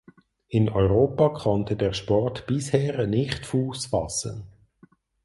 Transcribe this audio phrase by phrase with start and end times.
[0.47, 4.47] In Europa konnte der Sport bisher nicht Fuß fassen.